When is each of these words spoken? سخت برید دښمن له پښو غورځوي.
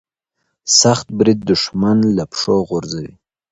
سخت 0.79 1.07
برید 1.17 1.39
دښمن 1.49 1.97
له 2.15 2.23
پښو 2.31 2.57
غورځوي. 2.69 3.13